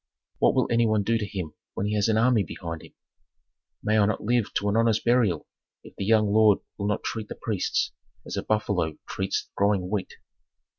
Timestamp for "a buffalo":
8.35-8.97